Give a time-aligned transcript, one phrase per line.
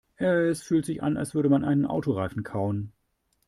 [0.15, 2.91] Es fühlt sich an, als würde man einen Autoreifen kauen.